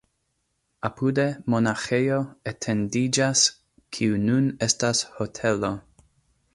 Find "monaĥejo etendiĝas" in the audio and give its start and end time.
1.55-3.45